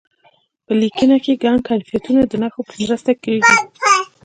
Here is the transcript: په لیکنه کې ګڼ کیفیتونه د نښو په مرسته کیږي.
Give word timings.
په 0.65 0.73
لیکنه 0.81 1.15
کې 1.23 1.41
ګڼ 1.43 1.55
کیفیتونه 1.67 2.21
د 2.25 2.33
نښو 2.41 2.61
په 2.69 2.73
مرسته 2.83 3.11
کیږي. 3.23 3.51